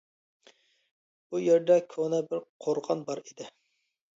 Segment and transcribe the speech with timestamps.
[1.35, 3.51] بۇ يەردە كونا بىر قورغان بار ئىدى.